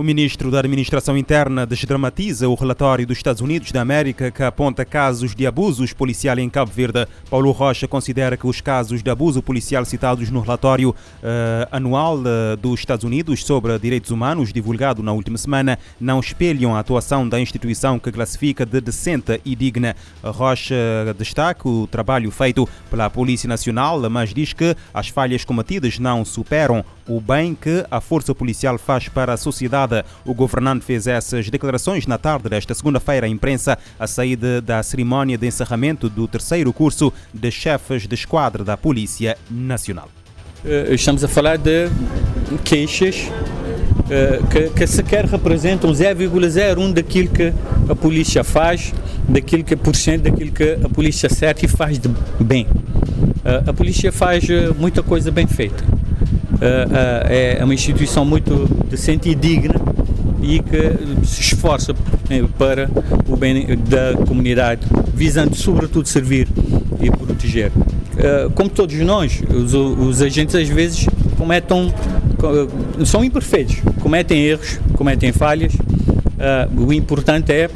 [0.00, 4.82] O ministro da Administração Interna desdramatiza o relatório dos Estados Unidos da América que aponta
[4.82, 7.06] casos de abusos policial em Cabo Verde.
[7.28, 10.94] Paulo Rocha considera que os casos de abuso policial citados no relatório uh,
[11.70, 16.78] anual uh, dos Estados Unidos sobre direitos humanos, divulgado na última semana, não espelham a
[16.78, 19.94] atuação da instituição que classifica de decente e digna.
[20.24, 26.24] Rocha destaca o trabalho feito pela Polícia Nacional, mas diz que as falhas cometidas não
[26.24, 29.89] superam o bem que a força policial faz para a sociedade.
[30.24, 35.36] O governante fez essas declarações na tarde desta segunda-feira à imprensa, a saída da cerimónia
[35.36, 40.08] de encerramento do terceiro curso de chefes de esquadra da Polícia Nacional.
[40.64, 41.88] Eh, estamos a falar de
[42.64, 43.30] queixas
[44.10, 47.52] eh, que, que sequer representam 0,01 daquilo que
[47.88, 48.92] a polícia faz,
[49.26, 52.66] daquilo que por cento daquilo que a polícia certa e faz de bem.
[53.42, 54.44] Eh, a polícia faz
[54.78, 55.82] muita coisa bem feita
[57.28, 59.79] é uma instituição muito decente e digna
[60.42, 61.94] e que se esforça
[62.56, 62.88] para
[63.28, 64.82] o bem da comunidade,
[65.14, 66.48] visando sobretudo servir
[67.00, 67.72] e proteger.
[68.54, 71.92] Como todos nós, os, os agentes às vezes cometem,
[73.04, 75.72] são imperfeitos, cometem erros, cometem falhas.
[76.76, 77.70] O importante é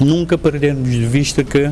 [0.00, 1.70] nunca perdermos de vista que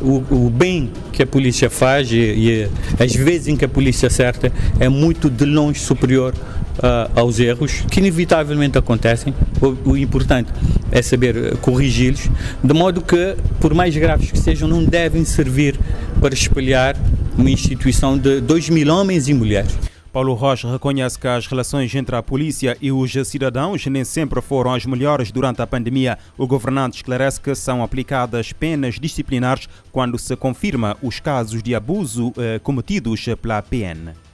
[0.00, 2.68] o, o, bem que a polícia faz e, e,
[3.02, 6.32] as vezes em que a polícia acerta é muito de longe superior
[6.78, 9.34] uh, aos erros que inevitavelmente acontecem.
[9.60, 10.50] O, o importante
[10.90, 12.30] é saber eh, corrigi-los,
[12.62, 15.78] de modo que, por mais graves que sejam, não devem servir
[16.20, 16.96] para espelhar
[17.36, 19.76] uma instituição de 2 mil homens e mulheres.
[20.16, 24.72] Paulo Rocha reconhece que as relações entre a polícia e os cidadãos nem sempre foram
[24.72, 26.16] as melhores durante a pandemia.
[26.38, 32.32] O governante esclarece que são aplicadas penas disciplinares quando se confirma os casos de abuso
[32.38, 34.25] eh, cometidos pela PN.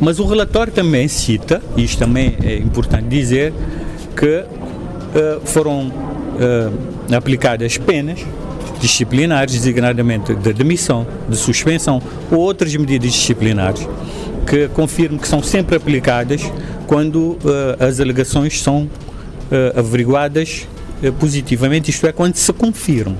[0.00, 3.52] Mas o relatório também cita, e isto também é importante dizer,
[4.16, 5.92] que eh, foram
[6.40, 8.24] eh, aplicadas penas
[8.80, 13.86] disciplinares, designadamente de demissão, de suspensão ou outras medidas disciplinares
[14.46, 16.42] que confirmo que são sempre aplicadas
[16.86, 17.38] quando uh,
[17.78, 20.66] as alegações são uh, averiguadas
[21.02, 23.16] uh, positivamente, isto é, quando se confirma.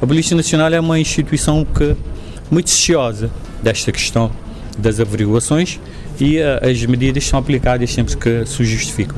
[0.00, 1.94] A Polícia Nacional é uma instituição que
[2.50, 3.30] muito ciosa
[3.62, 4.30] desta questão
[4.78, 5.78] das averiguações
[6.20, 9.16] e as medidas são aplicadas sempre que se justificam.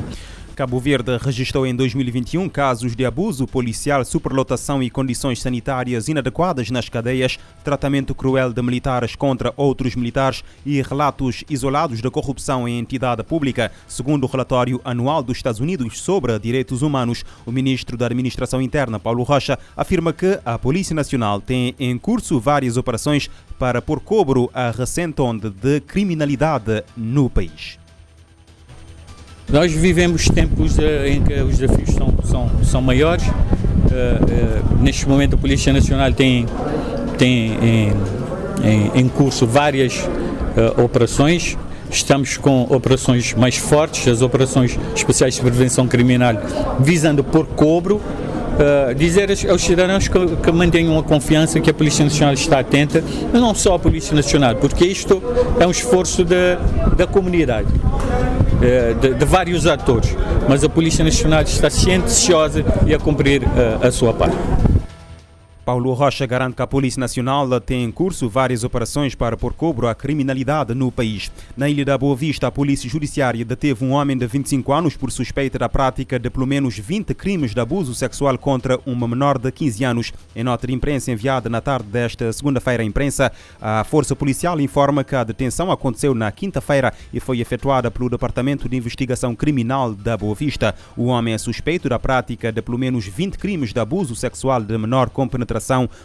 [0.55, 6.87] Cabo Verde registrou em 2021 casos de abuso policial, superlotação e condições sanitárias inadequadas nas
[6.87, 13.23] cadeias, tratamento cruel de militares contra outros militares e relatos isolados de corrupção em entidade
[13.23, 13.71] pública.
[13.87, 18.99] Segundo o relatório anual dos Estados Unidos sobre direitos humanos, o ministro da Administração Interna,
[18.99, 23.27] Paulo Rocha, afirma que a Polícia Nacional tem em curso várias operações
[23.57, 27.82] para pôr cobro a recente onda de criminalidade no país.
[29.51, 33.25] Nós vivemos tempos uh, em que os desafios são, são, são maiores.
[33.25, 36.45] Uh, uh, neste momento, a Polícia Nacional tem,
[37.17, 37.93] tem em,
[38.63, 40.07] em, em curso várias
[40.83, 41.57] operações.
[41.89, 46.35] Estamos com operações mais fortes, as operações especiais de prevenção criminal,
[46.79, 48.01] visando por cobro
[48.53, 53.03] Uh, dizer aos cidadãos que, que, mantenham a confiança que a Polícia Nacional está atenta,
[53.31, 55.23] mas não só a Polícia Nacional, porque isto
[55.59, 56.55] é um esforço de,
[56.95, 57.67] da comunidade.
[58.63, 60.15] Eh, de, de, vários atores,
[60.47, 64.37] mas a Polícia Nacional está cienticiosa e a cumprir uh, a sua parte.
[65.65, 69.87] Paulo Rocha garante que a Polícia Nacional tem em curso várias operações para pôr cobro
[69.87, 71.31] à criminalidade no país.
[71.55, 75.09] Na Ilha da Boa Vista, a Polícia Judiciária deteve um homem de 25 anos por
[75.09, 79.49] suspeita da prática de pelo menos 20 crimes de abuso sexual contra uma menor de
[79.53, 80.11] 15 anos.
[80.35, 83.31] Em nota de imprensa enviada na tarde desta segunda-feira à imprensa,
[83.61, 88.67] a Força Policial informa que a detenção aconteceu na quinta-feira e foi efetuada pelo Departamento
[88.67, 90.75] de Investigação Criminal da Boa Vista.
[90.97, 94.77] O homem é suspeito da prática de pelo menos 20 crimes de abuso sexual de
[94.77, 95.52] menor com penetração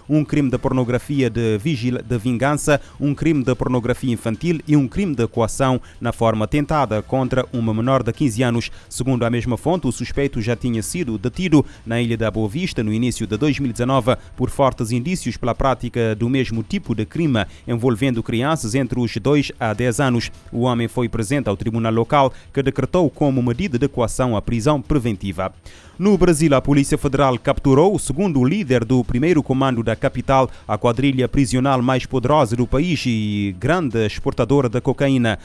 [0.08, 2.02] um crime de pornografia de, vigil...
[2.02, 7.02] de vingança, um crime de pornografia infantil e um crime de coação na forma tentada
[7.02, 8.70] contra uma menor de 15 anos.
[8.88, 12.82] Segundo a mesma fonte, o suspeito já tinha sido detido na Ilha da Boa Vista
[12.82, 18.22] no início de 2019 por fortes indícios pela prática do mesmo tipo de crime envolvendo
[18.22, 20.30] crianças entre os 2 a 10 anos.
[20.52, 24.80] O homem foi presente ao tribunal local que decretou como medida de coação a prisão
[24.80, 25.52] preventiva.
[25.98, 30.78] No Brasil, a Polícia Federal capturou o segundo líder do primeiro comando da capital, a
[30.78, 35.40] quadrilha prisional mais poderosa do país e grande exportadora da cocaína.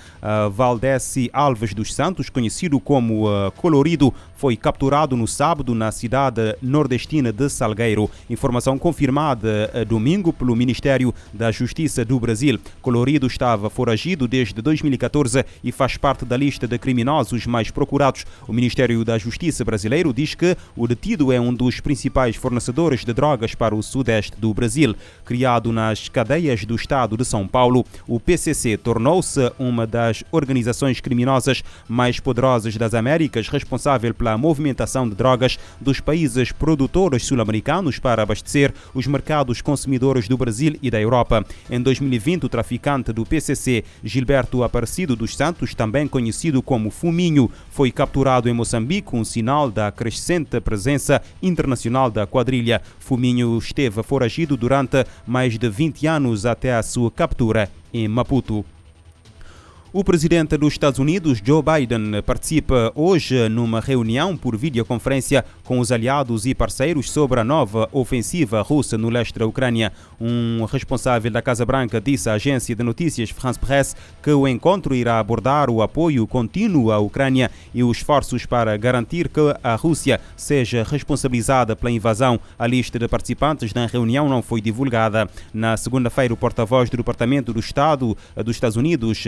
[0.51, 3.25] Valdeci Alves dos Santos, conhecido como
[3.57, 8.07] Colorido, foi capturado no sábado na cidade nordestina de Salgueiro.
[8.29, 12.59] Informação confirmada domingo pelo Ministério da Justiça do Brasil.
[12.79, 18.23] Colorido estava foragido desde 2014 e faz parte da lista de criminosos mais procurados.
[18.47, 23.05] O Ministério da Justiça brasileiro diz que que o detido é um dos principais fornecedores
[23.05, 24.93] de drogas para o sudeste do Brasil.
[25.23, 31.63] Criado nas cadeias do estado de São Paulo, o PCC tornou-se uma das organizações criminosas
[31.87, 38.73] mais poderosas das Américas, responsável pela movimentação de drogas dos países produtores sul-americanos para abastecer
[38.93, 41.45] os mercados consumidores do Brasil e da Europa.
[41.69, 47.91] Em 2020, o traficante do PCC, Gilberto Aparecido dos Santos, também conhecido como Fuminho, foi
[47.91, 52.81] capturado em Moçambique, um sinal da crescente recente presença internacional da quadrilha.
[52.99, 58.65] Fuminho esteve foragido durante mais de 20 anos até a sua captura em Maputo.
[59.95, 65.91] O presidente dos Estados Unidos, Joe Biden, participa hoje numa reunião por videoconferência com os
[65.91, 69.93] aliados e parceiros sobre a nova ofensiva russa no leste da Ucrânia.
[70.19, 74.95] Um responsável da Casa Branca disse à agência de notícias France Presse que o encontro
[74.95, 80.19] irá abordar o apoio contínuo à Ucrânia e os esforços para garantir que a Rússia
[80.35, 82.39] seja responsabilizada pela invasão.
[82.57, 85.29] A lista de participantes na reunião não foi divulgada.
[85.53, 89.23] Na segunda-feira, o porta-voz do Departamento do Estado dos Estados Unidos,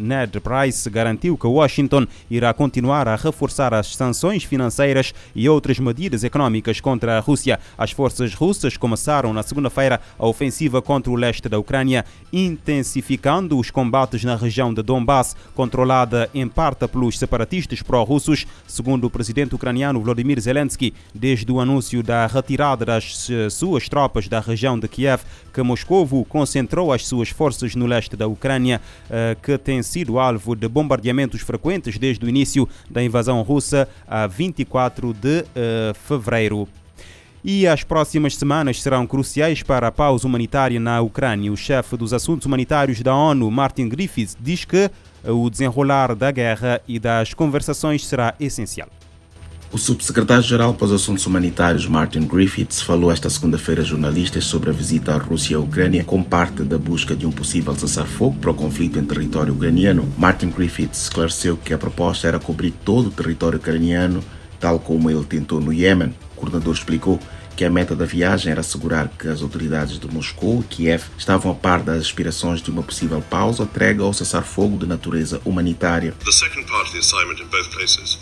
[0.00, 6.24] Ned Price garantiu que Washington irá continuar a reforçar as sanções financeiras e outras medidas
[6.24, 7.60] econômicas contra a Rússia.
[7.76, 13.70] As forças russas começaram na segunda-feira a ofensiva contra o leste da Ucrânia, intensificando os
[13.70, 20.00] combates na região de Donbass, controlada em parte pelos separatistas pró-russos, segundo o presidente ucraniano
[20.00, 25.62] Volodymyr Zelensky, desde o anúncio da retirada das suas tropas da região de Kiev, que
[25.62, 28.80] Moscou concentrou as suas forças no leste da Ucrânia,
[29.10, 34.26] eh, que tem sido alvo de bombardeamentos frequentes desde o início da invasão russa a
[34.26, 36.68] 24 de uh, fevereiro.
[37.42, 41.50] E as próximas semanas serão cruciais para a pausa humanitária na Ucrânia.
[41.50, 44.90] O chefe dos assuntos humanitários da ONU, Martin Griffiths, diz que
[45.24, 48.88] o desenrolar da guerra e das conversações será essencial.
[49.72, 54.72] O subsecretário-geral para os Assuntos Humanitários, Martin Griffiths, falou esta segunda-feira a jornalistas sobre a
[54.72, 58.50] visita à Rússia e à Ucrânia como parte da busca de um possível cessar-fogo para
[58.50, 60.12] o conflito em território ucraniano.
[60.18, 64.24] Martin Griffiths esclareceu que a proposta era cobrir todo o território ucraniano,
[64.58, 66.16] tal como ele tentou no Iêmen.
[66.32, 67.20] O coordenador explicou
[67.54, 71.52] que a meta da viagem era assegurar que as autoridades de Moscou e Kiev estavam
[71.52, 76.12] a par das aspirações de uma possível pausa, trégua ou cessar-fogo de natureza humanitária.
[76.24, 78.18] The second part of the assignment in both places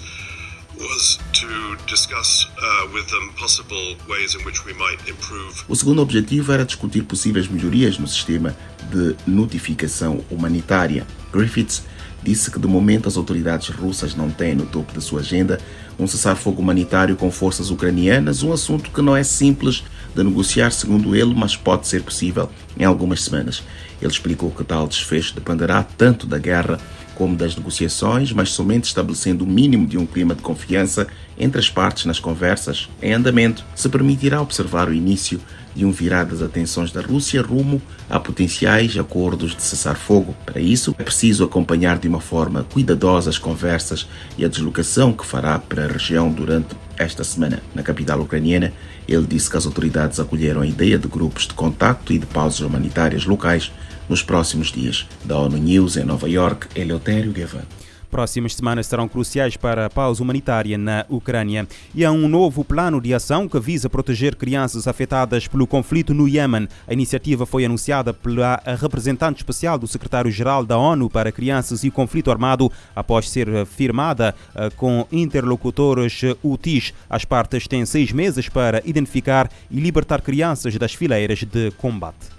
[5.68, 8.56] o segundo objetivo era discutir possíveis melhorias no sistema
[8.90, 11.06] de notificação humanitária.
[11.32, 11.82] Griffiths
[12.22, 15.60] disse que de momento as autoridades russas não têm no topo da sua agenda
[15.98, 19.82] um cessar-fogo humanitário com forças ucranianas, um assunto que não é simples
[20.14, 23.62] de negociar, segundo ele, mas pode ser possível em algumas semanas.
[24.00, 26.78] Ele explicou que tal desfecho dependerá tanto da guerra
[27.18, 31.68] como das negociações, mas somente estabelecendo o mínimo de um clima de confiança entre as
[31.68, 35.40] partes nas conversas em andamento se permitirá observar o início
[35.74, 40.34] de um virar das atenções da Rússia rumo a potenciais acordos de cessar-fogo.
[40.46, 45.26] Para isso, é preciso acompanhar de uma forma cuidadosa as conversas e a deslocação que
[45.26, 47.62] fará para a região durante esta semana.
[47.74, 48.72] Na capital ucraniana,
[49.08, 52.60] ele disse que as autoridades acolheram a ideia de grupos de contacto e de pausas
[52.60, 53.72] humanitárias locais
[54.08, 55.06] nos próximos dias.
[55.24, 57.64] Da ONU News em Nova York, Eleutério Gavan.
[58.10, 61.66] Próximas semanas serão cruciais para a pausa humanitária na Ucrânia.
[61.94, 66.26] E há um novo plano de ação que visa proteger crianças afetadas pelo conflito no
[66.28, 66.68] Iêmen.
[66.86, 72.30] A iniciativa foi anunciada pela representante especial do secretário-geral da ONU para Crianças e Conflito
[72.30, 76.94] Armado, após ser firmada eh, com interlocutores UTIs.
[77.10, 82.37] As partes têm seis meses para identificar e libertar crianças das fileiras de combate.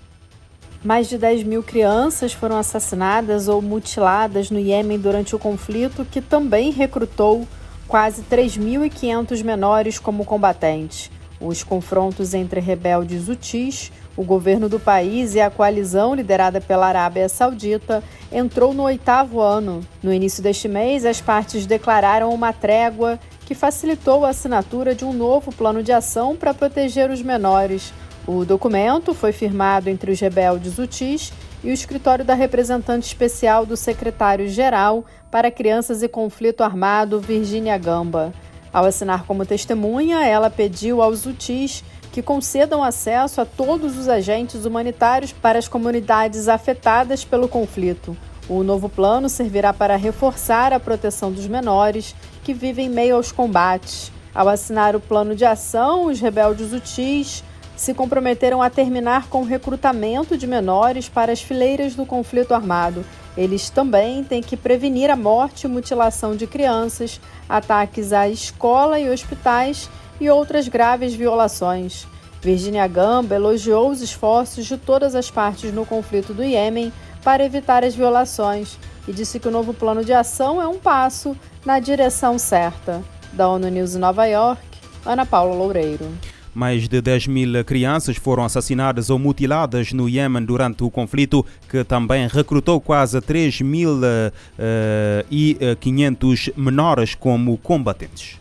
[0.83, 6.21] Mais de 10 mil crianças foram assassinadas ou mutiladas no Iêmen durante o conflito, que
[6.21, 7.45] também recrutou
[7.85, 11.11] quase 3.500 menores como combatentes.
[11.41, 17.27] Os confrontos entre rebeldes hutis, o governo do país e a coalizão liderada pela Arábia
[17.27, 19.81] Saudita entrou no oitavo ano.
[20.01, 25.11] No início deste mês, as partes declararam uma trégua que facilitou a assinatura de um
[25.11, 27.93] novo plano de ação para proteger os menores.
[28.27, 31.33] O documento foi firmado entre os rebeldes UTIs
[31.63, 38.33] e o escritório da representante especial do secretário-geral para Crianças e Conflito Armado, Virginia Gamba.
[38.71, 44.65] Ao assinar como testemunha, ela pediu aos UTIs que concedam acesso a todos os agentes
[44.65, 48.15] humanitários para as comunidades afetadas pelo conflito.
[48.47, 53.31] O novo plano servirá para reforçar a proteção dos menores que vivem em meio aos
[53.31, 54.11] combates.
[54.33, 57.43] Ao assinar o plano de ação, os rebeldes UTIs
[57.79, 63.05] se comprometeram a terminar com o recrutamento de menores para as fileiras do conflito armado.
[63.37, 69.09] Eles também têm que prevenir a morte e mutilação de crianças, ataques à escola e
[69.09, 72.05] hospitais e outras graves violações.
[72.41, 76.91] Virginia Gamba elogiou os esforços de todas as partes no conflito do Iêmen
[77.23, 81.33] para evitar as violações e disse que o novo plano de ação é um passo
[81.65, 83.01] na direção certa.
[83.31, 84.61] Da ONU News em Nova York,
[85.05, 86.11] Ana Paula Loureiro.
[86.59, 91.85] Mais de 10 mil crianças foram assassinadas ou mutiladas no Iêmen durante o conflito, que
[91.85, 98.37] também recrutou quase 3 mil uh, e 500 menores como combatentes.